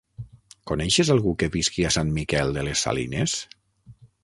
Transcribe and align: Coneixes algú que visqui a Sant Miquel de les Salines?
Coneixes 0.71 1.11
algú 1.15 1.33
que 1.43 1.51
visqui 1.57 1.85
a 1.89 1.93
Sant 1.97 2.15
Miquel 2.17 2.57
de 2.57 2.65
les 2.71 2.85
Salines? 2.87 3.39